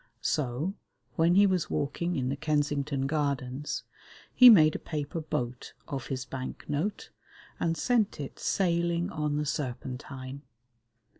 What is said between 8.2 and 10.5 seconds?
sailing on the Serpentine.